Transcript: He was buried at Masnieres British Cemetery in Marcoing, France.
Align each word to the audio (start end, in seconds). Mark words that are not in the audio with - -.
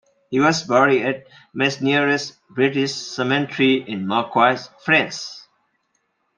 He 0.31 0.39
was 0.39 0.63
buried 0.63 1.05
at 1.05 1.27
Masnieres 1.55 2.35
British 2.49 2.91
Cemetery 2.91 3.87
in 3.87 4.07
Marcoing, 4.07 4.67
France. 4.83 5.47